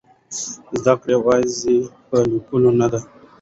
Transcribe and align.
زده 0.79 0.93
کړه 1.01 1.11
یوازې 1.15 1.77
په 2.07 2.17
لیکلو 2.31 2.71
نه 2.79 2.87
ده. 2.91 2.99